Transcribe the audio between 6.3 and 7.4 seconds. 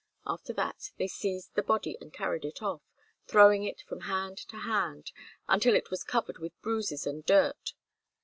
with bruises and